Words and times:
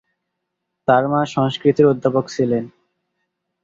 তার 0.87 1.03
মা 1.07 1.21
সংস্কৃতের 1.35 1.85
অধ্যাপক 1.85 2.25
ছিলেন। 2.29 2.63